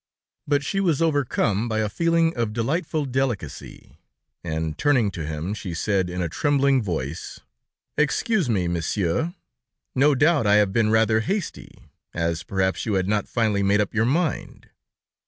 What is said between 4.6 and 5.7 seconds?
turning to him,